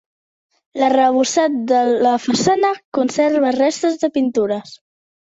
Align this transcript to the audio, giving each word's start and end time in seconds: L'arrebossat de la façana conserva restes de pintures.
L'arrebossat 0.83 1.59
de 1.71 1.81
la 2.05 2.13
façana 2.23 2.71
conserva 2.99 3.53
restes 3.57 4.01
de 4.05 4.11
pintures. 4.17 4.73